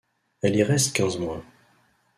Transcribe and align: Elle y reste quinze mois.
Elle 0.41 0.55
y 0.55 0.63
reste 0.63 0.95
quinze 0.95 1.19
mois. 1.19 1.43